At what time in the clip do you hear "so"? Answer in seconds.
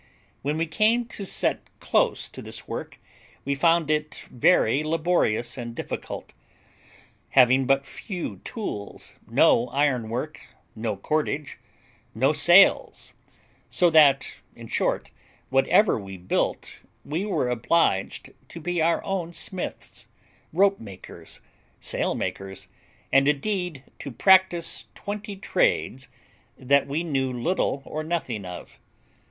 13.69-13.91